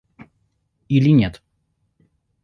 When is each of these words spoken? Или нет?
Или 0.89 1.11
нет? 1.11 1.43